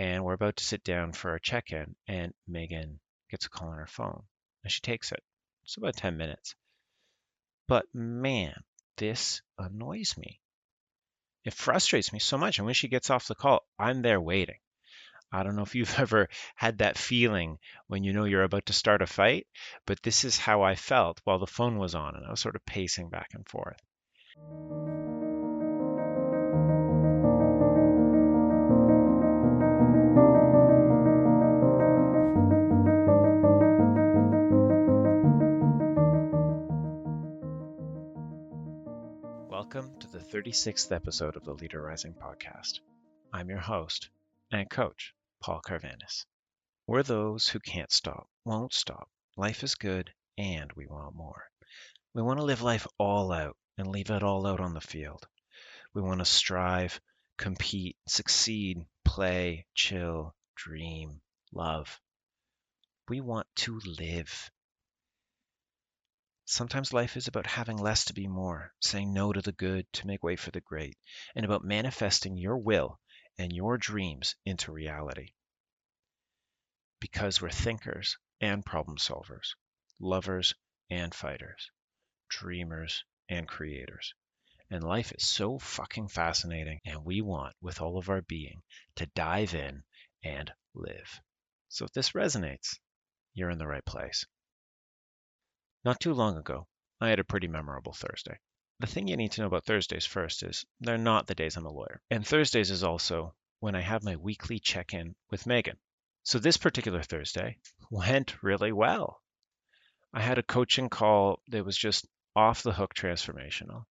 and 0.00 0.24
we're 0.24 0.32
about 0.32 0.56
to 0.56 0.64
sit 0.64 0.82
down 0.82 1.12
for 1.12 1.34
a 1.34 1.40
check-in 1.40 1.94
and 2.08 2.32
Megan 2.48 2.98
gets 3.30 3.44
a 3.44 3.50
call 3.50 3.68
on 3.68 3.76
her 3.76 3.86
phone 3.86 4.22
and 4.64 4.72
she 4.72 4.80
takes 4.80 5.12
it. 5.12 5.22
It's 5.64 5.76
about 5.76 5.94
10 5.94 6.16
minutes. 6.16 6.54
But 7.68 7.84
man, 7.92 8.54
this 8.96 9.42
annoys 9.58 10.16
me. 10.16 10.40
It 11.44 11.52
frustrates 11.52 12.14
me 12.14 12.18
so 12.18 12.38
much. 12.38 12.58
And 12.58 12.64
when 12.64 12.74
she 12.74 12.88
gets 12.88 13.10
off 13.10 13.28
the 13.28 13.34
call, 13.34 13.66
I'm 13.78 14.00
there 14.00 14.20
waiting. 14.20 14.58
I 15.30 15.42
don't 15.42 15.54
know 15.54 15.62
if 15.62 15.74
you've 15.74 15.94
ever 15.98 16.30
had 16.56 16.78
that 16.78 16.96
feeling 16.96 17.58
when 17.86 18.02
you 18.02 18.14
know 18.14 18.24
you're 18.24 18.42
about 18.42 18.66
to 18.66 18.72
start 18.72 19.02
a 19.02 19.06
fight, 19.06 19.46
but 19.84 20.02
this 20.02 20.24
is 20.24 20.38
how 20.38 20.62
I 20.62 20.76
felt 20.76 21.20
while 21.24 21.38
the 21.38 21.46
phone 21.46 21.76
was 21.76 21.94
on 21.94 22.16
and 22.16 22.24
I 22.24 22.30
was 22.30 22.40
sort 22.40 22.56
of 22.56 22.64
pacing 22.64 23.10
back 23.10 23.32
and 23.34 23.46
forth. 23.46 23.76
Welcome 39.72 40.00
to 40.00 40.08
the 40.08 40.18
36th 40.18 40.90
episode 40.90 41.36
of 41.36 41.44
the 41.44 41.52
Leader 41.52 41.80
Rising 41.80 42.12
podcast. 42.12 42.80
I'm 43.32 43.48
your 43.48 43.60
host 43.60 44.10
and 44.50 44.68
coach, 44.68 45.14
Paul 45.40 45.60
Carvanis. 45.64 46.24
We're 46.88 47.04
those 47.04 47.46
who 47.46 47.60
can't 47.60 47.92
stop, 47.92 48.28
won't 48.44 48.74
stop. 48.74 49.08
Life 49.36 49.62
is 49.62 49.76
good, 49.76 50.10
and 50.36 50.72
we 50.74 50.88
want 50.88 51.14
more. 51.14 51.44
We 52.14 52.22
want 52.22 52.40
to 52.40 52.44
live 52.44 52.62
life 52.62 52.84
all 52.98 53.30
out 53.30 53.56
and 53.78 53.86
leave 53.86 54.10
it 54.10 54.24
all 54.24 54.44
out 54.44 54.58
on 54.58 54.74
the 54.74 54.80
field. 54.80 55.24
We 55.94 56.02
want 56.02 56.18
to 56.18 56.24
strive, 56.24 57.00
compete, 57.38 57.96
succeed, 58.08 58.84
play, 59.04 59.66
chill, 59.76 60.34
dream, 60.56 61.20
love. 61.52 62.00
We 63.08 63.20
want 63.20 63.46
to 63.58 63.78
live. 63.86 64.50
Sometimes 66.52 66.92
life 66.92 67.16
is 67.16 67.28
about 67.28 67.46
having 67.46 67.76
less 67.76 68.06
to 68.06 68.12
be 68.12 68.26
more, 68.26 68.74
saying 68.80 69.12
no 69.12 69.32
to 69.32 69.40
the 69.40 69.52
good 69.52 69.86
to 69.92 70.06
make 70.08 70.24
way 70.24 70.34
for 70.34 70.50
the 70.50 70.60
great, 70.60 70.98
and 71.36 71.44
about 71.44 71.62
manifesting 71.62 72.36
your 72.36 72.58
will 72.58 72.98
and 73.38 73.52
your 73.52 73.78
dreams 73.78 74.34
into 74.44 74.72
reality. 74.72 75.32
Because 76.98 77.40
we're 77.40 77.50
thinkers 77.50 78.18
and 78.40 78.66
problem 78.66 78.96
solvers, 78.96 79.54
lovers 80.00 80.52
and 80.90 81.14
fighters, 81.14 81.70
dreamers 82.28 83.04
and 83.28 83.46
creators. 83.46 84.12
And 84.70 84.82
life 84.82 85.12
is 85.12 85.28
so 85.28 85.60
fucking 85.60 86.08
fascinating, 86.08 86.80
and 86.84 87.04
we 87.04 87.20
want, 87.20 87.54
with 87.60 87.80
all 87.80 87.96
of 87.96 88.08
our 88.08 88.22
being, 88.22 88.64
to 88.96 89.06
dive 89.06 89.54
in 89.54 89.84
and 90.24 90.52
live. 90.74 91.20
So 91.68 91.84
if 91.84 91.92
this 91.92 92.10
resonates, 92.10 92.80
you're 93.34 93.50
in 93.50 93.58
the 93.58 93.68
right 93.68 93.84
place. 93.84 94.26
Not 95.82 95.98
too 95.98 96.12
long 96.12 96.36
ago, 96.36 96.68
I 97.00 97.08
had 97.08 97.20
a 97.20 97.24
pretty 97.24 97.48
memorable 97.48 97.94
Thursday. 97.94 98.38
The 98.80 98.86
thing 98.86 99.08
you 99.08 99.16
need 99.16 99.32
to 99.32 99.40
know 99.40 99.46
about 99.46 99.64
Thursdays 99.64 100.04
first 100.04 100.42
is 100.42 100.66
they're 100.78 100.98
not 100.98 101.26
the 101.26 101.34
days 101.34 101.56
I'm 101.56 101.64
a 101.64 101.72
lawyer. 101.72 102.02
And 102.10 102.26
Thursdays 102.26 102.70
is 102.70 102.84
also 102.84 103.34
when 103.60 103.74
I 103.74 103.80
have 103.80 104.04
my 104.04 104.16
weekly 104.16 104.58
check 104.58 104.92
in 104.92 105.16
with 105.30 105.46
Megan. 105.46 105.78
So 106.22 106.38
this 106.38 106.58
particular 106.58 107.02
Thursday 107.02 107.56
went 107.90 108.42
really 108.42 108.72
well. 108.72 109.22
I 110.12 110.20
had 110.20 110.36
a 110.36 110.42
coaching 110.42 110.90
call 110.90 111.40
that 111.48 111.64
was 111.64 111.78
just 111.78 112.06
off 112.36 112.62
the 112.62 112.74
hook 112.74 112.92
transformational. 112.94 113.86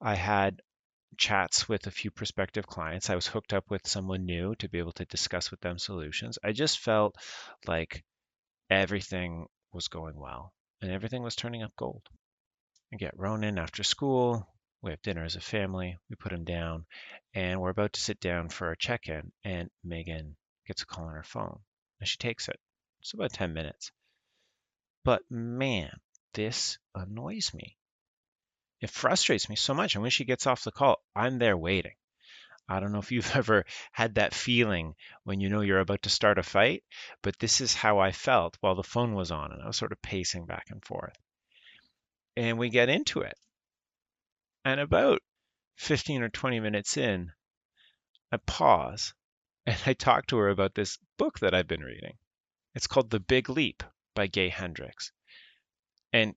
I 0.00 0.14
had 0.14 0.62
chats 1.16 1.68
with 1.68 1.88
a 1.88 1.90
few 1.90 2.12
prospective 2.12 2.68
clients. 2.68 3.10
I 3.10 3.16
was 3.16 3.26
hooked 3.26 3.52
up 3.52 3.70
with 3.70 3.88
someone 3.88 4.24
new 4.24 4.54
to 4.56 4.68
be 4.68 4.78
able 4.78 4.92
to 4.92 5.04
discuss 5.06 5.50
with 5.50 5.60
them 5.62 5.80
solutions. 5.80 6.38
I 6.44 6.52
just 6.52 6.78
felt 6.78 7.16
like 7.66 8.04
everything 8.70 9.48
was 9.72 9.88
going 9.88 10.14
well 10.14 10.52
and 10.80 10.90
everything 10.90 11.22
was 11.22 11.36
turning 11.36 11.62
up 11.62 11.74
gold. 11.76 12.02
I 12.92 12.96
get 12.96 13.18
Ronan 13.18 13.58
after 13.58 13.82
school. 13.82 14.48
We 14.82 14.90
have 14.90 15.02
dinner 15.02 15.24
as 15.24 15.36
a 15.36 15.40
family. 15.40 15.96
We 16.08 16.16
put 16.16 16.32
him 16.32 16.44
down, 16.44 16.86
and 17.34 17.60
we're 17.60 17.70
about 17.70 17.94
to 17.94 18.00
sit 18.00 18.20
down 18.20 18.48
for 18.48 18.68
our 18.68 18.76
check 18.76 19.08
in. 19.08 19.32
And 19.44 19.70
Megan 19.82 20.36
gets 20.66 20.82
a 20.82 20.86
call 20.86 21.06
on 21.06 21.14
her 21.14 21.22
phone, 21.22 21.58
and 22.00 22.08
she 22.08 22.18
takes 22.18 22.48
it. 22.48 22.60
It's 23.00 23.14
about 23.14 23.32
10 23.32 23.52
minutes. 23.52 23.90
But 25.04 25.22
man, 25.30 26.00
this 26.34 26.78
annoys 26.94 27.52
me. 27.54 27.76
It 28.80 28.90
frustrates 28.90 29.48
me 29.48 29.56
so 29.56 29.74
much. 29.74 29.94
And 29.94 30.02
when 30.02 30.10
she 30.10 30.24
gets 30.24 30.46
off 30.46 30.64
the 30.64 30.72
call, 30.72 31.02
I'm 31.14 31.38
there 31.38 31.56
waiting. 31.56 31.94
I 32.68 32.80
don't 32.80 32.92
know 32.92 32.98
if 32.98 33.12
you've 33.12 33.30
ever 33.36 33.64
had 33.92 34.16
that 34.16 34.34
feeling 34.34 34.94
when 35.24 35.40
you 35.40 35.48
know 35.48 35.60
you're 35.60 35.80
about 35.80 36.02
to 36.02 36.10
start 36.10 36.38
a 36.38 36.42
fight, 36.42 36.84
but 37.22 37.38
this 37.38 37.60
is 37.60 37.74
how 37.74 37.98
I 37.98 38.12
felt 38.12 38.56
while 38.60 38.74
the 38.74 38.82
phone 38.82 39.14
was 39.14 39.30
on 39.30 39.52
and 39.52 39.62
I 39.62 39.66
was 39.66 39.76
sort 39.76 39.92
of 39.92 40.02
pacing 40.02 40.46
back 40.46 40.66
and 40.70 40.84
forth 40.84 41.16
and 42.36 42.58
we 42.58 42.68
get 42.68 42.88
into 42.88 43.20
it. 43.20 43.38
And 44.64 44.80
about 44.80 45.22
15 45.76 46.22
or 46.22 46.28
20 46.28 46.60
minutes 46.60 46.96
in, 46.96 47.32
I 48.30 48.36
pause 48.38 49.14
and 49.66 49.78
I 49.86 49.94
talk 49.94 50.26
to 50.26 50.36
her 50.36 50.48
about 50.48 50.74
this 50.74 50.98
book 51.16 51.40
that 51.40 51.54
I've 51.54 51.68
been 51.68 51.82
reading. 51.82 52.18
It's 52.74 52.86
called 52.86 53.10
The 53.10 53.20
Big 53.20 53.48
Leap 53.48 53.82
by 54.14 54.26
Gay 54.26 54.48
Hendricks. 54.48 55.12
And 56.12 56.34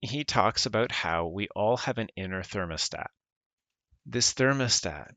he 0.00 0.24
talks 0.24 0.66
about 0.66 0.90
how 0.90 1.26
we 1.26 1.48
all 1.48 1.76
have 1.76 1.98
an 1.98 2.08
inner 2.16 2.42
thermostat. 2.42 3.08
This 4.06 4.32
thermostat 4.32 5.14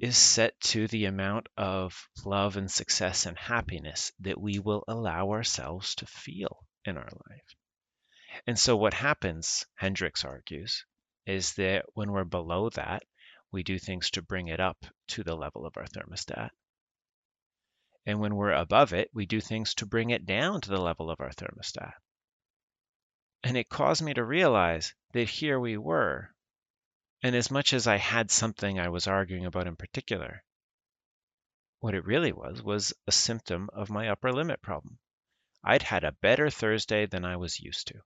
is 0.00 0.16
set 0.16 0.58
to 0.60 0.86
the 0.88 1.06
amount 1.06 1.48
of 1.56 2.08
love 2.24 2.56
and 2.56 2.70
success 2.70 3.26
and 3.26 3.36
happiness 3.36 4.12
that 4.20 4.40
we 4.40 4.58
will 4.58 4.84
allow 4.86 5.30
ourselves 5.30 5.94
to 5.96 6.06
feel 6.06 6.64
in 6.84 6.96
our 6.96 7.10
life. 7.28 7.56
And 8.46 8.58
so 8.58 8.76
what 8.76 8.94
happens, 8.94 9.66
Hendricks 9.74 10.24
argues, 10.24 10.84
is 11.26 11.54
that 11.54 11.84
when 11.94 12.12
we're 12.12 12.24
below 12.24 12.70
that, 12.70 13.02
we 13.50 13.62
do 13.62 13.78
things 13.78 14.10
to 14.10 14.22
bring 14.22 14.48
it 14.48 14.60
up 14.60 14.78
to 15.08 15.24
the 15.24 15.34
level 15.34 15.66
of 15.66 15.76
our 15.76 15.86
thermostat. 15.86 16.50
And 18.06 18.20
when 18.20 18.36
we're 18.36 18.52
above 18.52 18.92
it, 18.92 19.10
we 19.12 19.26
do 19.26 19.40
things 19.40 19.74
to 19.74 19.86
bring 19.86 20.10
it 20.10 20.24
down 20.24 20.60
to 20.62 20.70
the 20.70 20.80
level 20.80 21.10
of 21.10 21.20
our 21.20 21.30
thermostat. 21.30 21.92
And 23.42 23.56
it 23.56 23.68
caused 23.68 24.02
me 24.02 24.14
to 24.14 24.24
realize 24.24 24.94
that 25.12 25.28
here 25.28 25.58
we 25.60 25.76
were. 25.76 26.30
And 27.22 27.34
as 27.34 27.50
much 27.50 27.72
as 27.72 27.86
I 27.86 27.96
had 27.96 28.30
something 28.30 28.78
I 28.78 28.88
was 28.88 29.06
arguing 29.06 29.44
about 29.44 29.66
in 29.66 29.76
particular, 29.76 30.44
what 31.80 31.94
it 31.94 32.04
really 32.04 32.32
was 32.32 32.62
was 32.62 32.92
a 33.06 33.12
symptom 33.12 33.68
of 33.72 33.90
my 33.90 34.08
upper 34.08 34.32
limit 34.32 34.62
problem. 34.62 34.98
I'd 35.64 35.82
had 35.82 36.04
a 36.04 36.12
better 36.12 36.50
Thursday 36.50 37.06
than 37.06 37.24
I 37.24 37.36
was 37.36 37.60
used 37.60 37.88
to. 37.88 38.00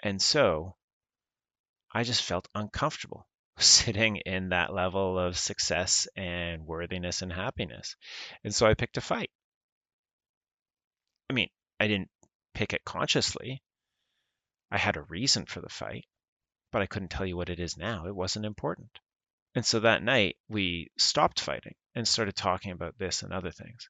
And 0.00 0.20
so 0.20 0.76
I 1.92 2.04
just 2.04 2.22
felt 2.22 2.48
uncomfortable 2.54 3.26
sitting 3.58 4.16
in 4.18 4.50
that 4.50 4.72
level 4.72 5.18
of 5.18 5.38
success 5.38 6.06
and 6.16 6.66
worthiness 6.66 7.22
and 7.22 7.32
happiness. 7.32 7.96
And 8.44 8.54
so 8.54 8.66
I 8.66 8.74
picked 8.74 8.96
a 8.96 9.00
fight. 9.00 9.30
I 11.28 11.32
mean, 11.32 11.48
I 11.78 11.88
didn't 11.88 12.10
pick 12.54 12.72
it 12.72 12.84
consciously. 12.84 13.62
I 14.70 14.78
had 14.78 14.96
a 14.96 15.02
reason 15.02 15.46
for 15.46 15.60
the 15.60 15.68
fight, 15.68 16.06
but 16.70 16.82
I 16.82 16.86
couldn't 16.86 17.08
tell 17.08 17.26
you 17.26 17.36
what 17.36 17.50
it 17.50 17.60
is 17.60 17.76
now. 17.76 18.06
It 18.06 18.14
wasn't 18.14 18.46
important. 18.46 18.98
And 19.54 19.66
so 19.66 19.80
that 19.80 20.02
night, 20.02 20.36
we 20.48 20.90
stopped 20.96 21.40
fighting 21.40 21.74
and 21.94 22.06
started 22.06 22.36
talking 22.36 22.70
about 22.70 22.98
this 22.98 23.22
and 23.22 23.32
other 23.32 23.50
things. 23.50 23.88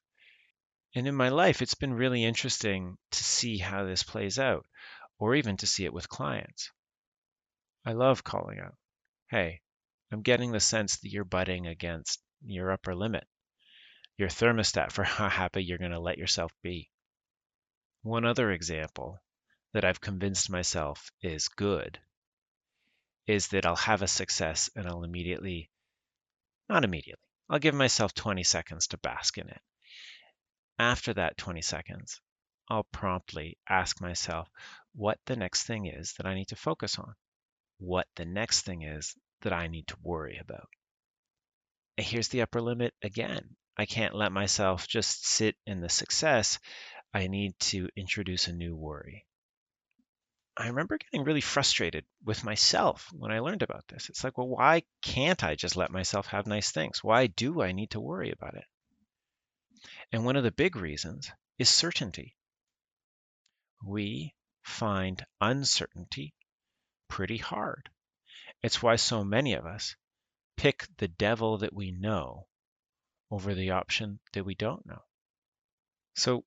And 0.95 1.07
in 1.07 1.15
my 1.15 1.29
life, 1.29 1.61
it's 1.61 1.75
been 1.75 1.93
really 1.93 2.23
interesting 2.23 2.97
to 3.11 3.23
see 3.23 3.57
how 3.57 3.85
this 3.85 4.03
plays 4.03 4.39
out 4.39 4.65
or 5.19 5.35
even 5.35 5.57
to 5.57 5.67
see 5.67 5.85
it 5.85 5.93
with 5.93 6.09
clients. 6.09 6.71
I 7.85 7.93
love 7.93 8.23
calling 8.23 8.59
out, 8.59 8.75
hey, 9.29 9.61
I'm 10.11 10.23
getting 10.23 10.51
the 10.51 10.59
sense 10.59 10.97
that 10.97 11.09
you're 11.09 11.23
butting 11.23 11.67
against 11.67 12.21
your 12.43 12.71
upper 12.71 12.95
limit, 12.95 13.27
your 14.17 14.29
thermostat 14.29 14.91
for 14.91 15.03
how 15.05 15.29
happy 15.29 15.63
you're 15.63 15.77
going 15.77 15.91
to 15.91 15.99
let 15.99 16.17
yourself 16.17 16.51
be. 16.63 16.89
One 18.01 18.25
other 18.25 18.51
example 18.51 19.19
that 19.73 19.85
I've 19.85 20.01
convinced 20.01 20.49
myself 20.49 21.11
is 21.21 21.47
good 21.47 21.99
is 23.27 23.49
that 23.49 23.65
I'll 23.65 23.75
have 23.75 24.01
a 24.01 24.07
success 24.07 24.69
and 24.75 24.87
I'll 24.87 25.03
immediately, 25.03 25.69
not 26.69 26.83
immediately, 26.83 27.23
I'll 27.49 27.59
give 27.59 27.75
myself 27.75 28.13
20 28.13 28.43
seconds 28.43 28.87
to 28.87 28.97
bask 28.97 29.37
in 29.37 29.47
it. 29.49 29.61
After 30.79 31.13
that 31.13 31.37
20 31.37 31.61
seconds, 31.61 32.21
I'll 32.69 32.87
promptly 32.91 33.57
ask 33.67 34.01
myself 34.01 34.49
what 34.93 35.19
the 35.25 35.35
next 35.35 35.63
thing 35.63 35.87
is 35.87 36.13
that 36.13 36.25
I 36.25 36.33
need 36.33 36.47
to 36.47 36.55
focus 36.55 36.97
on, 36.97 37.13
what 37.79 38.07
the 38.15 38.25
next 38.25 38.61
thing 38.61 38.83
is 38.83 39.15
that 39.41 39.53
I 39.53 39.67
need 39.67 39.87
to 39.87 39.97
worry 40.01 40.37
about. 40.37 40.69
And 41.97 42.07
here's 42.07 42.29
the 42.29 42.41
upper 42.41 42.61
limit 42.61 42.93
again. 43.01 43.55
I 43.77 43.85
can't 43.85 44.15
let 44.15 44.31
myself 44.31 44.87
just 44.87 45.25
sit 45.25 45.55
in 45.65 45.81
the 45.81 45.89
success. 45.89 46.59
I 47.13 47.27
need 47.27 47.59
to 47.59 47.89
introduce 47.95 48.47
a 48.47 48.53
new 48.53 48.75
worry. 48.75 49.25
I 50.57 50.67
remember 50.67 50.97
getting 50.97 51.23
really 51.23 51.41
frustrated 51.41 52.05
with 52.23 52.43
myself 52.43 53.07
when 53.13 53.31
I 53.31 53.39
learned 53.39 53.63
about 53.63 53.87
this. 53.87 54.09
It's 54.09 54.23
like, 54.23 54.37
well, 54.37 54.49
why 54.49 54.83
can't 55.01 55.43
I 55.43 55.55
just 55.55 55.75
let 55.75 55.91
myself 55.91 56.27
have 56.27 56.45
nice 56.45 56.71
things? 56.71 57.03
Why 57.03 57.27
do 57.27 57.61
I 57.61 57.71
need 57.71 57.91
to 57.91 57.99
worry 57.99 58.31
about 58.31 58.55
it? 58.55 58.65
And 60.11 60.25
one 60.25 60.35
of 60.35 60.43
the 60.43 60.51
big 60.51 60.75
reasons 60.75 61.31
is 61.57 61.69
certainty. 61.69 62.35
We 63.83 64.35
find 64.63 65.25
uncertainty 65.39 66.33
pretty 67.07 67.37
hard. 67.37 67.89
It's 68.61 68.83
why 68.83 68.97
so 68.97 69.23
many 69.23 69.53
of 69.53 69.65
us 69.65 69.95
pick 70.57 70.85
the 70.97 71.07
devil 71.07 71.59
that 71.59 71.73
we 71.73 71.91
know 71.91 72.47
over 73.31 73.55
the 73.55 73.71
option 73.71 74.19
that 74.33 74.43
we 74.43 74.53
don't 74.53 74.85
know. 74.85 75.01
So 76.15 76.43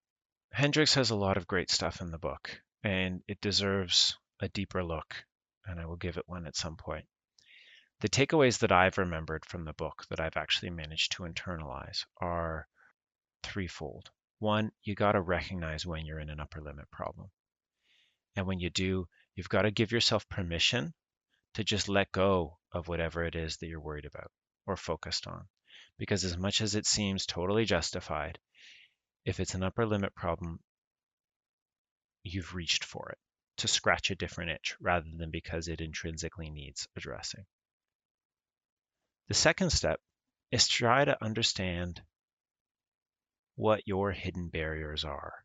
Hendricks 0.53 0.95
has 0.95 1.11
a 1.11 1.17
lot 1.17 1.37
of 1.37 1.47
great 1.47 1.71
stuff 1.71 2.01
in 2.01 2.11
the 2.11 2.19
book, 2.19 2.63
and 2.85 3.23
it 3.27 3.41
deserves 3.41 4.17
a 4.41 4.49
deeper 4.51 4.85
look, 4.85 5.25
and 5.67 5.81
I 5.81 5.87
will 5.87 5.97
give 5.97 6.19
it 6.19 6.29
one 6.29 6.47
at 6.47 6.55
some 6.55 6.77
point. 6.77 7.07
The 8.01 8.11
takeaways 8.11 8.59
that 8.59 8.73
I've 8.73 8.99
remembered 8.99 9.47
from 9.47 9.65
the 9.65 9.73
book 9.73 10.05
that 10.11 10.21
I've 10.21 10.37
actually 10.37 10.71
managed 10.71 11.13
to 11.13 11.23
internalize 11.23 12.05
are 12.21 12.69
threefold. 13.43 14.11
One, 14.39 14.71
you 14.83 14.95
got 14.95 15.13
to 15.13 15.23
recognize 15.23 15.87
when 15.87 16.05
you're 16.05 16.21
in 16.21 16.29
an 16.29 16.41
upper 16.41 16.61
limit 16.61 16.91
problem. 16.91 17.31
And 18.37 18.47
when 18.47 18.61
you 18.61 18.69
do, 18.69 19.09
you've 19.35 19.49
got 19.49 19.63
to 19.63 19.71
give 19.71 19.91
yourself 19.91 20.29
permission 20.29 20.93
to 21.55 21.65
just 21.65 21.89
let 21.89 22.13
go 22.13 22.59
of 22.73 22.89
whatever 22.89 23.25
it 23.25 23.35
is 23.35 23.57
that 23.59 23.69
you're 23.69 23.81
worried 23.81 24.05
about 24.05 24.31
or 24.67 24.77
focused 24.77 25.27
on. 25.27 25.49
Because 25.97 26.25
as 26.25 26.37
much 26.37 26.61
as 26.61 26.75
it 26.75 26.85
seems 26.85 27.25
totally 27.25 27.65
justified, 27.65 28.39
if 29.25 29.41
it's 29.41 29.55
an 29.55 29.63
upper 29.63 29.87
limit 29.87 30.15
problem, 30.15 30.61
you've 32.25 32.55
reached 32.55 32.85
for 32.85 33.11
it 33.11 33.19
to 33.59 33.69
scratch 33.69 34.11
a 34.11 34.17
different 34.17 34.51
itch 34.51 34.75
rather 34.81 35.09
than 35.17 35.31
because 35.31 35.69
it 35.69 35.81
intrinsically 35.81 36.51
needs 36.51 36.89
addressing. 36.97 37.45
The 39.29 39.35
second 39.35 39.71
step 39.71 40.01
is 40.51 40.67
to 40.67 40.73
try 40.73 41.05
to 41.05 41.23
understand 41.23 42.03
what 43.55 43.87
your 43.87 44.11
hidden 44.11 44.49
barriers 44.49 45.05
are 45.05 45.45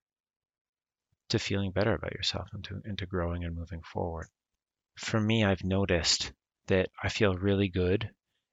to 1.30 1.38
feeling 1.38 1.72
better 1.72 1.94
about 1.94 2.14
yourself 2.14 2.50
and 2.54 2.64
to, 2.64 2.82
and 2.86 2.98
to 2.98 3.06
growing 3.06 3.44
and 3.44 3.56
moving 3.56 3.84
forward. 3.84 4.28
For 4.98 5.20
me, 5.20 5.44
I've 5.44 5.64
noticed 5.64 6.34
that 6.68 6.90
I 7.02 7.10
feel 7.10 7.36
really 7.36 7.70
good 7.70 8.10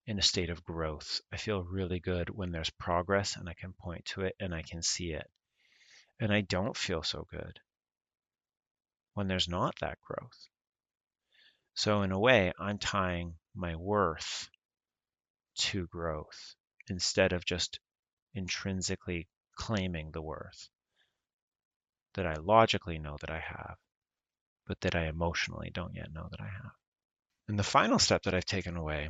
in 0.06 0.19
a 0.19 0.22
state 0.22 0.50
of 0.50 0.62
growth. 0.62 1.20
I 1.32 1.38
feel 1.38 1.64
really 1.64 2.00
good 2.00 2.29
when 2.29 2.52
there's 2.52 2.70
progress 2.70 3.37
and 3.37 3.49
I 3.49 3.55
can 3.55 3.72
point 3.72 4.05
to 4.06 4.22
it 4.22 4.37
and 4.38 4.55
I 4.55 4.62
can 4.62 4.82
see 4.82 5.12
it. 5.12 5.29
And 6.20 6.32
I 6.32 6.43
don't 6.43 6.76
feel 6.76 7.02
so 7.02 7.26
good 7.31 7.58
when 9.16 9.28
there's 9.28 9.48
not 9.48 9.74
that 9.80 9.98
growth. 10.02 10.48
So, 11.72 12.02
in 12.02 12.12
a 12.12 12.18
way, 12.18 12.52
I'm 12.58 12.78
tying 12.78 13.34
my 13.54 13.74
worth 13.74 14.50
to 15.56 15.86
growth 15.86 16.54
instead 16.88 17.32
of 17.32 17.42
just 17.42 17.80
intrinsically 18.34 19.26
claiming 19.54 20.10
the 20.10 20.20
worth 20.20 20.68
that 22.12 22.26
I 22.26 22.34
logically 22.34 22.98
know 22.98 23.16
that 23.22 23.30
I 23.30 23.40
have, 23.40 23.78
but 24.66 24.82
that 24.82 24.94
I 24.94 25.06
emotionally 25.06 25.70
don't 25.70 25.94
yet 25.94 26.12
know 26.12 26.28
that 26.30 26.42
I 26.42 26.48
have. 26.48 26.72
And 27.48 27.58
the 27.58 27.62
final 27.62 27.98
step 27.98 28.24
that 28.24 28.34
I've 28.34 28.44
taken 28.44 28.76
away 28.76 29.08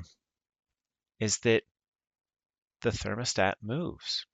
is 1.18 1.38
that 1.38 1.64
the 2.82 2.90
thermostat 2.90 3.54
moves. 3.60 4.24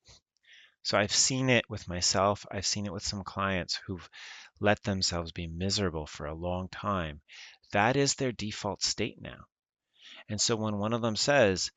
So 0.82 0.98
I've 0.98 1.14
seen 1.14 1.48
it 1.48 1.68
with 1.70 1.88
myself, 1.88 2.44
I've 2.50 2.66
seen 2.66 2.86
it 2.86 2.92
with 2.92 3.04
some 3.04 3.22
clients 3.22 3.80
who've 3.86 4.08
let 4.60 4.82
themselves 4.82 5.32
be 5.32 5.46
miserable 5.46 6.06
for 6.06 6.26
a 6.26 6.34
long 6.34 6.68
time. 6.68 7.20
That 7.70 7.96
is 7.96 8.14
their 8.14 8.32
default 8.32 8.82
state 8.82 9.20
now. 9.20 9.46
And 10.28 10.40
so 10.40 10.56
when 10.56 10.78
one 10.78 10.92
of 10.92 11.02
them 11.02 11.16
says, 11.16 11.70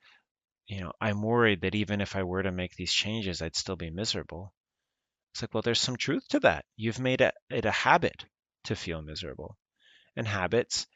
you 0.67 0.81
know, 0.81 0.91
I'm 0.99 1.21
worried 1.21 1.61
that 1.61 1.75
even 1.75 2.01
if 2.01 2.15
I 2.15 2.23
were 2.23 2.43
to 2.43 2.51
make 2.51 2.75
these 2.75 2.93
changes, 2.93 3.41
I'd 3.41 3.55
still 3.55 3.75
be 3.75 3.91
miserable. 3.91 4.53
It's 5.33 5.41
like, 5.41 5.53
well, 5.53 5.61
there's 5.61 5.81
some 5.81 5.97
truth 5.97 6.27
to 6.29 6.39
that. 6.41 6.65
You've 6.75 6.99
made 6.99 7.21
it 7.21 7.65
a 7.65 7.71
habit 7.71 8.25
to 8.63 8.75
feel 8.75 9.01
miserable. 9.01 9.57
And 10.15 10.27
habits 10.27 10.87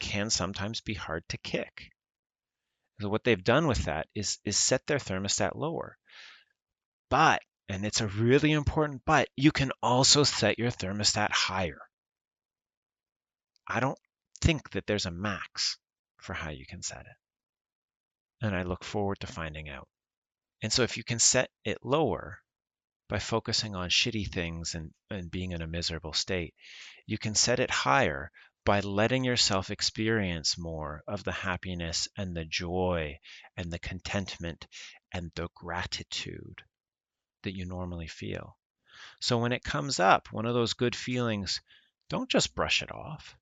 can 0.00 0.30
sometimes 0.30 0.80
be 0.80 0.94
hard 0.94 1.28
to 1.28 1.38
kick. 1.38 1.90
So 3.00 3.08
what 3.08 3.24
they've 3.24 3.44
done 3.44 3.66
with 3.66 3.84
that 3.84 4.08
is 4.14 4.38
is 4.44 4.56
set 4.56 4.86
their 4.86 4.98
thermostat 4.98 5.54
lower. 5.54 5.98
But, 7.08 7.42
and 7.68 7.86
it's 7.86 8.00
a 8.00 8.08
really 8.08 8.52
important 8.52 9.02
but, 9.04 9.28
you 9.36 9.52
can 9.52 9.70
also 9.82 10.24
set 10.24 10.58
your 10.58 10.70
thermostat 10.70 11.30
higher. 11.30 11.80
I 13.68 13.80
don't 13.80 13.98
think 14.40 14.70
that 14.70 14.86
there's 14.86 15.06
a 15.06 15.10
max 15.10 15.78
for 16.18 16.32
how 16.32 16.50
you 16.50 16.66
can 16.66 16.82
set 16.82 17.00
it. 17.00 17.16
And 18.40 18.56
I 18.56 18.62
look 18.62 18.84
forward 18.84 19.20
to 19.20 19.26
finding 19.26 19.68
out. 19.68 19.88
And 20.62 20.72
so 20.72 20.82
if 20.82 20.96
you 20.96 21.04
can 21.04 21.18
set 21.18 21.50
it 21.64 21.78
lower 21.84 22.40
by 23.08 23.20
focusing 23.20 23.76
on 23.76 23.88
shitty 23.88 24.32
things 24.32 24.74
and, 24.74 24.92
and 25.10 25.30
being 25.30 25.52
in 25.52 25.62
a 25.62 25.66
miserable 25.66 26.12
state, 26.12 26.54
you 27.06 27.18
can 27.18 27.34
set 27.34 27.60
it 27.60 27.70
higher 27.70 28.32
by 28.64 28.80
letting 28.80 29.22
yourself 29.22 29.70
experience 29.70 30.58
more 30.58 31.04
of 31.06 31.22
the 31.22 31.32
happiness 31.32 32.08
and 32.16 32.36
the 32.36 32.44
joy 32.44 33.16
and 33.56 33.72
the 33.72 33.78
contentment 33.78 34.66
and 35.12 35.30
the 35.36 35.48
gratitude 35.54 36.64
that 37.46 37.56
you 37.56 37.64
normally 37.64 38.08
feel. 38.08 38.58
So 39.20 39.38
when 39.38 39.52
it 39.52 39.64
comes 39.64 40.00
up, 40.00 40.32
one 40.32 40.46
of 40.46 40.54
those 40.54 40.74
good 40.74 40.96
feelings, 40.96 41.60
don't 42.08 42.28
just 42.28 42.54
brush 42.54 42.82
it 42.82 42.92
off. 42.92 43.36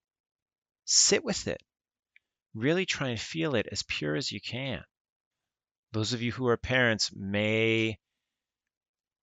Sit 0.84 1.24
with 1.24 1.48
it. 1.48 1.62
Really 2.54 2.86
try 2.86 3.08
and 3.08 3.20
feel 3.20 3.54
it 3.54 3.66
as 3.72 3.82
pure 3.82 4.14
as 4.14 4.30
you 4.30 4.40
can. 4.40 4.84
Those 5.92 6.12
of 6.12 6.22
you 6.22 6.32
who 6.32 6.46
are 6.48 6.56
parents 6.56 7.10
may 7.14 7.98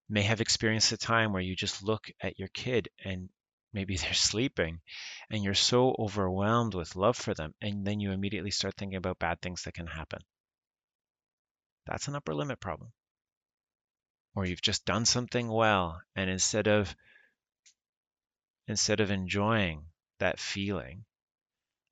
may 0.10 0.24
have 0.24 0.42
experienced 0.42 0.92
a 0.92 0.98
time 0.98 1.31
where 1.31 1.42
you 1.42 1.56
just 1.56 1.84
look 1.84 2.10
at 2.19 2.38
your 2.38 2.50
kid 2.50 2.89
and 3.06 3.30
maybe 3.72 3.95
they're 3.98 4.13
sleeping 4.13 4.81
and 5.30 5.44
you're 5.44 5.54
so 5.54 5.95
overwhelmed 5.98 6.74
with 6.74 6.95
love 6.95 7.16
for 7.16 7.34
them 7.34 7.54
and 7.62 7.86
then 7.86 8.00
you 8.00 8.12
immediately 8.12 8.51
start 8.51 8.75
thinking 8.75 8.98
about 8.98 9.19
bad 9.19 9.42
things 9.42 9.63
that 9.63 9.74
can 9.74 9.88
happen 9.88 10.19
that's 11.86 12.10
an 12.10 12.16
upper 12.16 12.34
limit 12.34 12.60
problem 12.60 12.92
or 14.36 14.45
you've 14.45 14.62
just 14.62 14.86
done 14.86 15.06
something 15.06 15.48
well 15.48 16.01
and 16.16 16.30
instead 16.30 16.68
of 16.68 16.95
instead 18.68 19.00
of 19.00 19.12
enjoying 19.12 19.83
that 20.19 20.39
feeling 20.39 21.04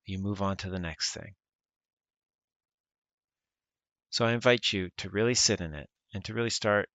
you 0.06 0.18
move 0.18 0.42
on 0.42 0.56
to 0.58 0.70
the 0.70 0.80
next 0.80 1.14
thing 1.14 1.36
so 4.10 4.26
i 4.26 4.34
invite 4.34 4.72
you 4.72 4.90
to 4.98 5.10
really 5.10 5.36
sit 5.36 5.62
in 5.62 5.74
it 5.74 5.90
and 6.14 6.24
to 6.24 6.34
really 6.34 6.50
start 6.50 6.90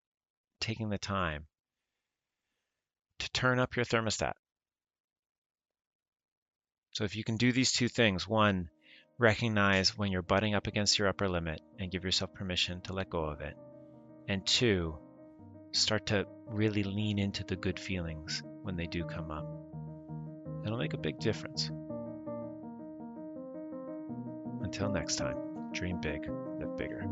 taking 0.61 0.89
the 0.89 0.99
time 0.99 1.47
to 3.19 3.31
turn 3.31 3.59
up 3.59 3.77
your 3.77 3.85
thermostat 3.85 4.35
so 6.95 7.03
if 7.03 7.17
you 7.17 7.25
can 7.25 7.37
do 7.37 7.51
these 7.51 7.73
two 7.73 7.89
things, 7.89 8.29
one, 8.29 8.71
recognize 9.19 9.99
when 9.99 10.13
you're 10.13 10.23
butting 10.23 10.55
up 10.55 10.69
against 10.69 10.97
your 10.97 11.09
upper 11.09 11.29
limit 11.29 11.61
and 11.81 11.91
give 11.91 12.05
yourself 12.05 12.33
permission 12.33 12.81
to 12.83 12.93
let 12.93 13.11
go 13.11 13.25
of 13.25 13.41
it. 13.41 13.57
And 14.29 14.47
two, 14.47 14.97
start 15.75 16.07
to 16.07 16.27
really 16.47 16.85
lean 16.85 17.19
into 17.19 17.45
the 17.45 17.57
good 17.57 17.79
feelings 17.79 18.43
when 18.63 18.77
they 18.77 18.87
do 18.87 19.05
come 19.05 19.31
up. 19.31 19.47
It'll 20.65 20.79
make 20.79 20.95
a 20.95 20.99
big 20.99 21.19
difference. 21.19 21.71
Until 24.63 24.89
next 24.89 25.17
time, 25.17 25.37
dream 25.73 26.01
big, 26.01 26.29
live 26.59 26.77
bigger. 26.79 27.05